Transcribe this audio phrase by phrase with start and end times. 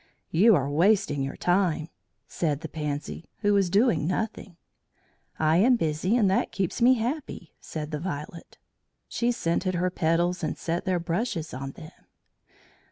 [0.31, 1.89] "You are wasting your time,"
[2.27, 4.57] said the Pansy, who was doing nothing.
[5.37, 8.57] "I am busy, and that keeps me happy," said the Violet.
[9.07, 11.91] She scented her petals and set their brushes on them.